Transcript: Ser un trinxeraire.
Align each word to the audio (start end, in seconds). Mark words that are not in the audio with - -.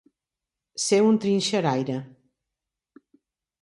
Ser 0.85 0.99
un 1.09 1.21
trinxeraire. 1.27 2.01